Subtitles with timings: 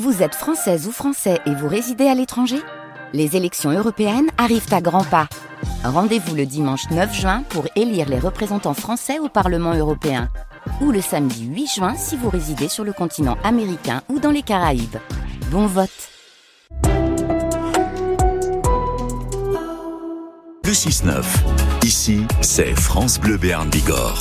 [0.00, 2.56] Vous êtes française ou français et vous résidez à l'étranger?
[3.12, 5.28] Les élections européennes arrivent à grands pas.
[5.84, 10.30] Rendez-vous le dimanche 9 juin pour élire les représentants français au Parlement européen.
[10.80, 14.40] Ou le samedi 8 juin si vous résidez sur le continent américain ou dans les
[14.40, 14.96] Caraïbes.
[15.50, 15.90] Bon vote
[20.64, 21.22] Le 6-9.
[21.82, 24.18] Ici, c'est France Bleu Béarn Bigorre.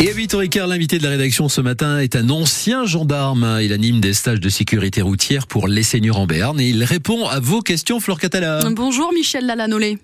[0.00, 3.58] Et à 8h15, l'invité de la rédaction ce matin est un ancien gendarme.
[3.62, 7.26] Il anime des stages de sécurité routière pour les seigneurs en Béarn et il répond
[7.26, 8.58] à vos questions, Flore Catala.
[8.70, 9.98] Bonjour Michel Lalanolé.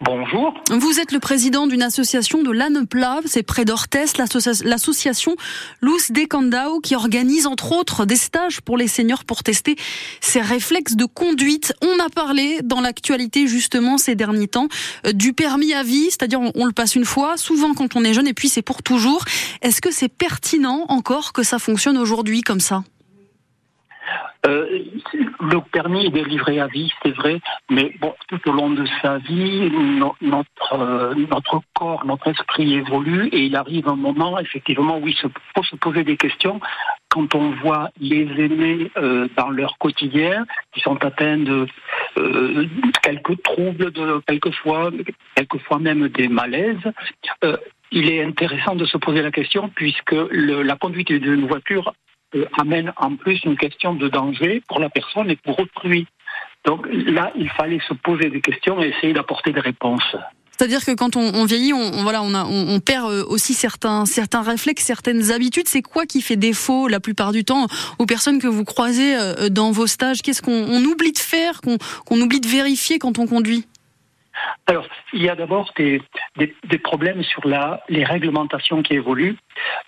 [0.00, 0.54] Bonjour.
[0.70, 4.04] Vous êtes le président d'une association de l'Annepla, c'est près d'Orthez,
[4.64, 5.34] l'association
[5.82, 9.74] Luz de Candao, qui organise entre autres des stages pour les seniors pour tester
[10.20, 11.74] ces réflexes de conduite.
[11.82, 14.68] On a parlé dans l'actualité justement ces derniers temps
[15.04, 18.14] euh, du permis à vie, c'est-à-dire on, le passe une fois, souvent quand on est
[18.14, 19.24] jeune et puis c'est pour toujours.
[19.62, 22.84] Est-ce que c'est pertinent encore que ça fonctionne aujourd'hui comme ça?
[24.46, 24.78] Euh,
[25.40, 27.40] le permis est délivré à vie, c'est vrai,
[27.70, 29.70] mais bon, tout au long de sa vie,
[30.20, 35.16] notre, euh, notre corps, notre esprit évolue et il arrive un moment, effectivement, où il
[35.16, 36.60] faut se poser des questions
[37.08, 41.66] quand on voit les aînés euh, dans leur quotidien, qui sont atteints de
[43.02, 44.90] quelques troubles, de quelquefois,
[45.34, 46.76] quelquefois même des malaises,
[47.90, 52.07] il est intéressant de se poser la question puisque le, la conduite d'une voiture euh,
[52.58, 56.06] amène en plus une question de danger pour la personne et pour autrui.
[56.64, 60.16] Donc là, il fallait se poser des questions et essayer d'apporter des réponses.
[60.58, 64.42] C'est-à-dire que quand on, vieillit, on, voilà, on, a, on, perd euh, aussi certains, certains
[64.42, 65.68] réflexes, certaines habitudes.
[65.68, 67.68] C'est quoi qui fait défaut la plupart du temps
[68.00, 70.20] aux personnes que vous croisez euh, dans vos stages?
[70.20, 73.66] Qu'est-ce qu'on oublie de faire, qu'on oublie de vérifier quand on conduit?
[74.66, 76.02] Alors, il y a d'abord des,
[76.36, 79.36] des, problèmes sur la, les réglementations qui évoluent.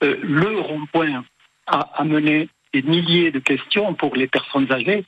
[0.01, 1.25] le rond-point
[1.71, 5.05] a amené des milliers de questions pour les personnes âgées.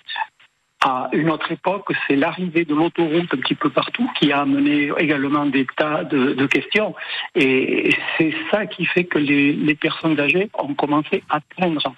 [0.85, 4.91] À une autre époque, c'est l'arrivée de l'autoroute un petit peu partout qui a amené
[4.99, 6.95] également des tas de, questions.
[7.37, 11.95] Et c'est ça qui fait que les, personnes âgées ont commencé à craindre.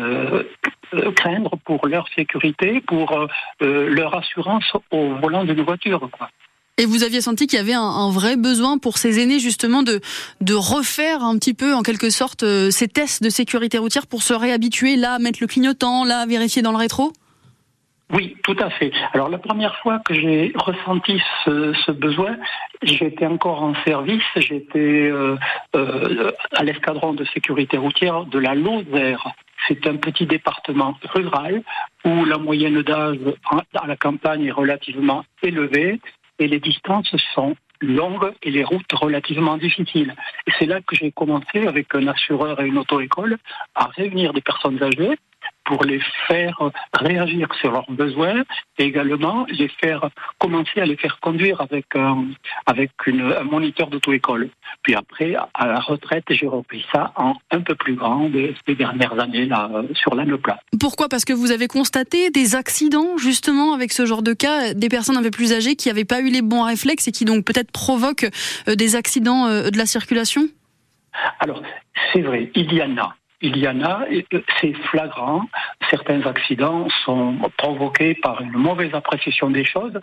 [0.00, 0.44] Euh,
[0.94, 3.28] euh, craindre pour leur sécurité, pour
[3.62, 6.08] euh, leur assurance au volant d'une voiture.
[6.10, 6.30] Quoi.
[6.78, 10.00] Et vous aviez senti qu'il y avait un, vrai besoin pour ces aînés justement de,
[10.40, 14.22] de refaire un petit peu en quelque sorte euh, ces tests de sécurité routière pour
[14.22, 17.12] se réhabituer là à mettre le clignotant, là à vérifier dans le rétro?
[18.10, 18.90] Oui, tout à fait.
[19.12, 22.36] Alors la première fois que j'ai ressenti ce, besoin,
[22.82, 24.78] j'étais encore en service, j'étais
[25.10, 25.36] euh,
[25.74, 29.26] euh, à l'escadron de sécurité routière de la Lozère.
[29.68, 31.62] C'est un petit département rural
[32.04, 33.18] où la moyenne d'âge
[33.74, 36.00] à la campagne est relativement élevée
[36.38, 40.14] et les distances sont longues et les routes relativement difficiles.
[40.58, 43.38] C'est là que j'ai commencé avec un assureur et une auto-école
[43.74, 45.16] à réunir des personnes âgées
[45.72, 46.58] pour les faire
[46.92, 48.42] réagir sur leurs besoins
[48.76, 52.26] et également les faire commencer à les faire conduire avec un,
[52.66, 54.50] avec une, un moniteur d'auto-école.
[54.82, 58.30] Puis après, à la retraite, j'ai repris ça en un peu plus grand
[58.66, 60.58] ces dernières années là sur l'âne plat.
[60.78, 61.08] Pourquoi?
[61.08, 65.16] Parce que vous avez constaté des accidents justement avec ce genre de cas, des personnes
[65.16, 67.72] un peu plus âgées qui n'avaient pas eu les bons réflexes et qui donc peut-être
[67.72, 68.28] provoquent
[68.68, 70.42] euh, des accidents euh, de la circulation?
[71.40, 71.62] Alors,
[72.12, 74.06] c'est vrai, il y en a il y en a,
[74.60, 75.42] c'est flagrant.
[75.90, 79.98] Certains accidents sont provoqués par une mauvaise appréciation des choses,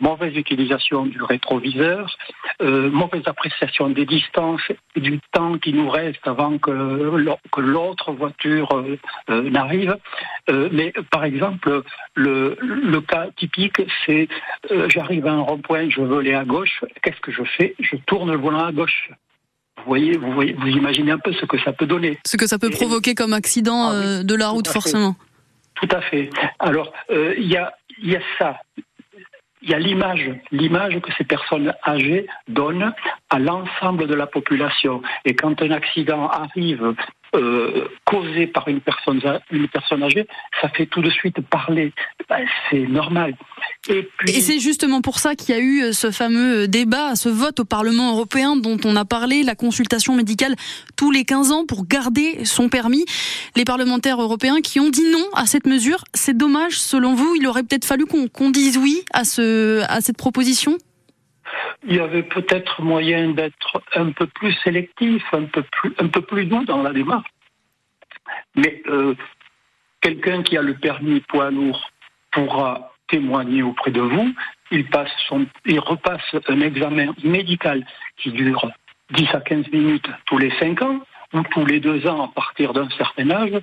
[0.00, 2.14] mauvaise utilisation du rétroviseur,
[2.60, 6.70] euh, mauvaise appréciation des distances du temps qui nous reste avant que,
[7.58, 8.98] l'autre voiture euh,
[9.30, 9.96] euh, n'arrive.
[10.48, 11.82] mais par exemple,
[12.14, 14.28] le, le cas typique, c'est
[14.88, 17.74] j'arrive à un rond-point, je veux aller à gauche, qu'est-ce que je fais?
[17.80, 19.10] Je tourne le volant à gauche.
[19.84, 22.18] Vous voyez, vous voyez, vous imaginez un peu ce que ça peut donner.
[22.24, 25.16] Ce que ça peut provoquer comme accident ah euh, de la route, forcément.
[25.74, 26.30] Tout à fait.
[26.60, 28.60] Alors, euh, il y, a, y a ça.
[29.62, 32.92] Il y a l'image, l'image que ces personnes âgées donnent
[33.30, 35.02] à l'ensemble de la population.
[35.24, 36.94] Et quand un accident arrive
[37.34, 39.20] euh, causé par une personne,
[39.50, 40.26] une personne âgée,
[40.60, 41.92] ça fait tout de suite parler.
[42.28, 43.34] Ben, c'est normal.
[43.88, 44.06] Et,
[44.40, 47.60] c'est justement pour ça qu'il y a eu euh, ce fameux euh, débat, ce vote
[47.60, 50.56] au Parlement européen dont on a parlé, la consultation médicale
[50.96, 53.06] tous les 15 ans pour garder son permis.
[53.56, 56.78] Les parlementaires européens qui ont dit non à cette mesure, c'est dommage.
[56.78, 60.76] Selon vous, il aurait peut-être fallu qu'on dise oui à, ce, à cette proposition?
[61.84, 66.22] Il y avait peut-être moyen d'être un peu plus sélectif, un peu plus, un peu
[66.22, 67.28] plus doux dans la démarche.
[68.54, 69.14] Mais euh,
[70.00, 71.90] quelqu'un qui a le permis poids lourd
[72.30, 74.34] pourra témoigner auprès de vous.
[74.70, 77.84] Il, passe son, il repasse un examen médical
[78.16, 78.70] qui dure
[79.10, 81.00] 10 à 15 minutes tous les 5 ans
[81.34, 83.60] ou tous les 2 ans à partir d'un certain âge.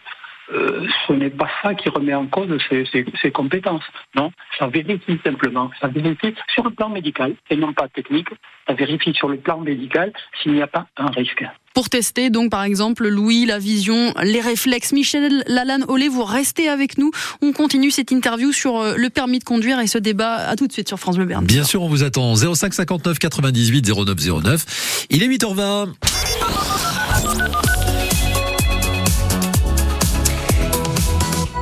[0.52, 3.84] Euh, ce n'est pas ça qui remet en cause ses, compétences.
[4.16, 5.70] Non, ça vérifie simplement.
[5.80, 8.30] Ça vérifie sur le plan médical et non pas technique.
[8.68, 10.12] Ça vérifie sur le plan médical
[10.42, 11.46] s'il n'y a pas un risque.
[11.76, 14.92] Pour tester, donc, par exemple, Louis, la vision, les réflexes.
[14.92, 17.12] Michel Lalanne Olé, vous restez avec nous.
[17.42, 20.34] On continue cette interview sur euh, le permis de conduire et ce débat.
[20.34, 21.46] À tout de suite sur France Bleu Berne.
[21.46, 22.36] Bien sûr, on vous attend.
[22.36, 25.06] 05 59 98 09 09.
[25.12, 26.89] Il est 8h20.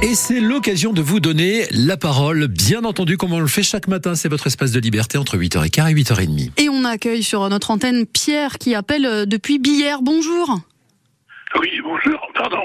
[0.04, 3.88] Et c'est l'occasion de vous donner la parole, bien entendu, comme on le fait chaque
[3.88, 4.14] matin.
[4.14, 6.52] C'est votre espace de liberté entre 8h15 et 8h30.
[6.58, 10.04] Et on accueille sur notre antenne Pierre qui appelle euh, depuis Billère.
[10.04, 10.60] Bonjour.
[11.60, 12.60] Oui, bonjour, pardon.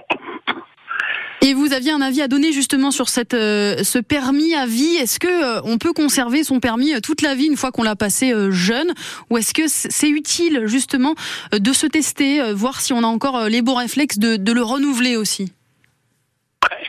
[1.41, 4.97] Et vous aviez un avis à donner justement sur cette, euh, ce permis à vie.
[4.97, 7.97] Est-ce que euh, on peut conserver son permis toute la vie une fois qu'on l'a
[7.97, 8.93] passé jeune,
[9.31, 11.15] ou est-ce que c'est utile justement
[11.51, 15.17] de se tester, voir si on a encore les bons réflexes de, de le renouveler
[15.17, 15.51] aussi?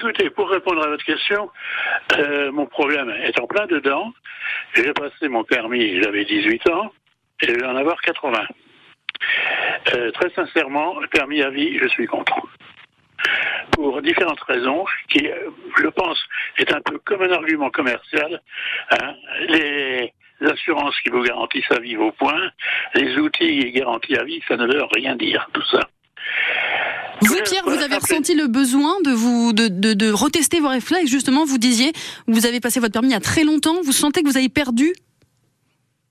[0.03, 1.49] Écoutez, pour répondre à votre question,
[2.17, 4.11] euh, mon problème est en plein dedans.
[4.73, 6.91] J'ai passé mon permis, j'avais 18 ans,
[7.41, 8.45] et je vais en avoir 80.
[9.95, 12.35] Euh, très sincèrement, permis à vie, je suis contre.
[13.71, 15.25] Pour différentes raisons, qui,
[15.77, 16.21] je pense,
[16.57, 18.41] est un peu comme un argument commercial.
[18.91, 19.15] Hein.
[19.47, 22.51] Les assurances qui vous garantissent à vie vos points,
[22.95, 25.79] les outils garantis à vie, ça ne veut rien dire, tout ça.
[27.21, 31.09] Vous, Pierre, vous avez ressenti le besoin de vous de, de, retester vos réflexes?
[31.09, 31.93] Justement, vous disiez,
[32.27, 33.81] vous avez passé votre permis il y a très longtemps.
[33.83, 34.93] Vous sentez que vous avez perdu?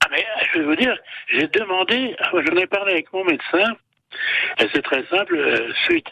[0.03, 0.97] Ah mais je vais vous dire,
[1.27, 3.75] j'ai demandé, ah, j'en ai parlé avec mon médecin.
[4.59, 5.35] Et c'est très simple.
[5.35, 6.07] Euh, suite,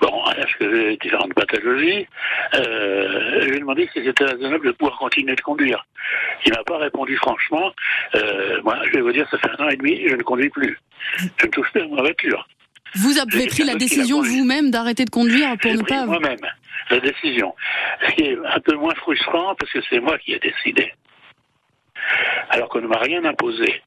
[0.00, 2.06] bon, à que différentes pathologies,
[2.54, 5.86] euh, je lui ai demandé si c'était raisonnable de pouvoir continuer de conduire.
[6.44, 7.72] Il m'a pas répondu franchement.
[8.14, 10.50] Euh, moi, je vais vous dire, ça fait un an et demi, je ne conduis
[10.50, 10.78] plus.
[11.38, 12.46] Je ne touche plus à ma voiture.
[12.94, 16.06] Vous avez pris la décision vous-même d'arrêter de conduire pour ne pas.
[16.06, 16.38] Moi-même,
[16.90, 17.54] la décision.
[18.06, 20.92] Ce qui est un peu moins frustrant parce que c'est moi qui ai décidé.
[22.50, 23.82] Alors qu'on ne m'a rien imposé.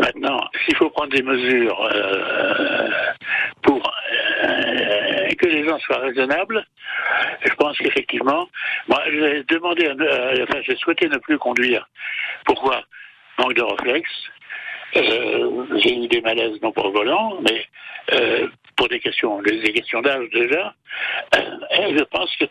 [0.00, 2.90] Maintenant, s'il faut prendre des mesures euh,
[3.62, 3.92] pour
[4.44, 6.66] euh, que les gens soient raisonnables,
[7.44, 8.48] je pense qu'effectivement,
[8.88, 11.88] moi j'ai demandé, euh, enfin j'ai souhaité ne plus conduire.
[12.44, 12.82] Pourquoi?
[13.38, 14.10] Manque de réflexe,
[14.96, 17.64] euh, j'ai eu des malaises non pas au volant, mais
[18.12, 18.46] euh,
[18.76, 20.74] pour des questions, des questions d'âge déjà.
[21.34, 21.40] Euh,
[21.78, 22.44] et je pense que.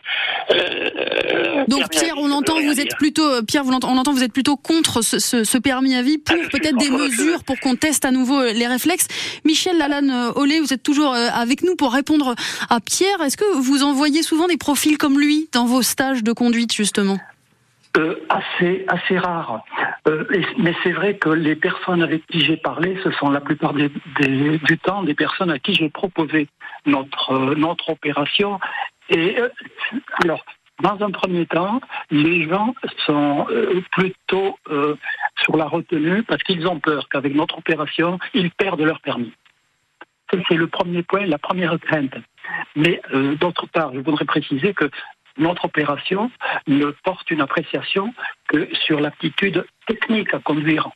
[1.68, 5.58] Donc Pierre, on entend vous êtes plutôt Pierre, on entend vous êtes plutôt contre ce,
[5.58, 9.08] permis à vie pour ah, peut-être des mesures pour qu'on teste à nouveau les réflexes.
[9.44, 12.34] Michel Lalanne Olé, vous êtes toujours avec nous pour répondre
[12.68, 13.22] à Pierre.
[13.22, 17.18] Est-ce que vous envoyez souvent des profils comme lui dans vos stages de conduite justement?
[17.96, 19.62] Euh, assez, assez rare.
[20.08, 20.24] Euh,
[20.58, 23.88] mais c'est vrai que les personnes avec qui j'ai parlé, ce sont la plupart des,
[24.18, 26.48] du temps des personnes à qui j'ai proposé
[26.86, 28.58] notre, euh, notre opération.
[29.10, 29.36] Et
[30.24, 30.44] alors,
[30.82, 31.80] dans un premier temps,
[32.10, 32.74] les gens
[33.06, 33.46] sont
[33.92, 34.58] plutôt
[35.42, 39.32] sur la retenue parce qu'ils ont peur qu'avec notre opération, ils perdent leur permis.
[40.48, 42.16] C'est le premier point, la première crainte.
[42.74, 43.00] Mais
[43.38, 44.90] d'autre part, je voudrais préciser que
[45.38, 46.30] notre opération
[46.66, 48.14] ne porte une appréciation
[48.48, 50.90] que sur l'aptitude technique à conduire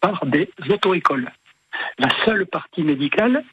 [0.00, 1.30] par des auto-écoles.
[1.98, 3.44] La seule partie médicale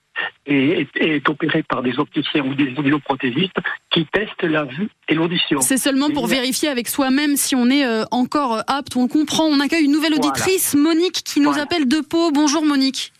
[0.45, 3.59] est, opérée par des opticiens ou des audioprothésistes
[3.91, 5.61] qui testent la vue et l'audition.
[5.61, 9.45] C'est seulement pour vérifier avec soi-même si on est euh, encore apte, on comprend.
[9.45, 12.31] On accueille une nouvelle auditrice, Monique, qui nous appelle de Pau.
[12.31, 13.13] Bonjour Monique.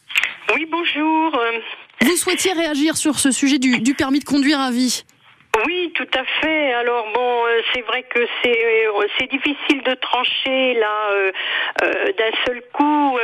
[0.53, 1.39] Oui, bonjour.
[2.01, 5.03] Vous souhaitiez réagir sur ce sujet du permis de conduire à vie?
[5.65, 6.73] Oui, tout à fait.
[6.73, 11.31] Alors bon, euh, c'est vrai que c'est euh, c'est difficile de trancher là euh,
[12.17, 13.19] d'un seul coup.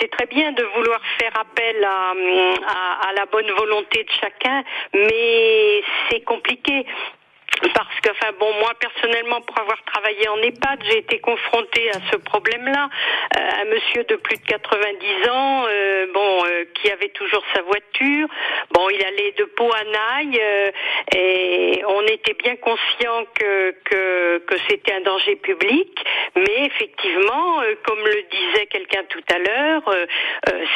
[0.00, 2.12] c'est très bien de vouloir faire appel à,
[2.66, 4.62] à, à la bonne volonté de chacun,
[4.94, 6.86] mais c'est compliqué
[7.60, 11.98] parce que, enfin bon, moi personnellement, pour avoir travaillé en EHPAD, j'ai été confrontée à
[12.10, 12.88] ce problème-là.
[13.36, 17.62] Euh, un monsieur de plus de 90 ans, euh, bon, euh, qui avait toujours sa
[17.62, 18.28] voiture.
[18.72, 20.40] Bon, il allait de Pau à Naï,
[21.14, 26.04] et on était bien conscient que que, que c'était un danger public,
[26.36, 29.82] mais effectivement, comme le disait quelqu'un tout à l'heure,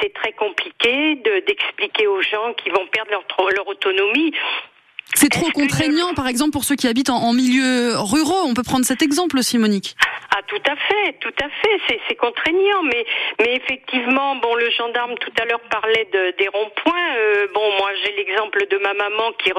[0.00, 1.16] c'est très compliqué
[1.47, 4.32] d'expliquer aux gens qui vont perdre leur, leur autonomie.
[5.15, 8.45] C'est trop contraignant, par exemple, pour ceux qui habitent en, milieu ruraux.
[8.45, 9.97] On peut prendre cet exemple aussi, Monique.
[10.37, 11.99] Ah, tout à fait, tout à fait.
[12.09, 13.07] C'est contraignant, mais,
[13.41, 17.17] mais effectivement, bon, le gendarme tout à l'heure parlait de, des ronds-points.
[17.17, 19.50] Euh, bon, moi, j'ai l'exemple de ma maman qui